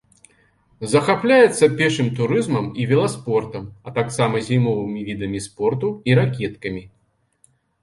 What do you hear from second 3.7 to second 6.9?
а таксама зімовымі відамі спорту і ракеткамі.